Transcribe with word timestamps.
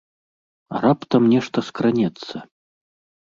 А 0.77 0.81
раптам 0.85 1.27
нешта 1.33 1.57
скранецца? 1.69 2.35